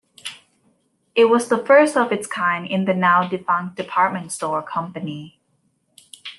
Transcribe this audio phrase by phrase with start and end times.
[1.13, 5.39] It was the first of its kind in the now-defunct department store company.